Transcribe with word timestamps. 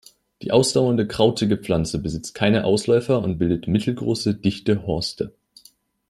Die 0.41 0.49
ausdauernde 0.51 1.07
krautige 1.07 1.57
Pflanze 1.57 1.99
besitzt 1.99 2.33
keine 2.33 2.63
Ausläufer 2.65 3.21
und 3.21 3.37
bildet 3.37 3.67
mittelgroße, 3.67 4.33
dichte 4.33 4.87
Horste. 4.87 5.35